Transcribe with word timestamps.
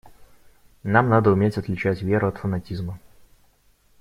Нам 0.81 1.09
надо 1.09 1.29
уметь 1.29 1.59
отличать 1.59 2.01
веру 2.01 2.27
от 2.29 2.39
фанатизма. 2.39 2.97